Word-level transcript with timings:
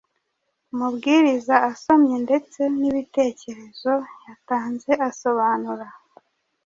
umubwiriza 0.73 1.55
asomye 1.71 2.15
ndetse 2.25 2.59
n’ibitekerezo 2.79 3.93
yatanze 4.25 4.91
ayasobanura, 5.03 5.85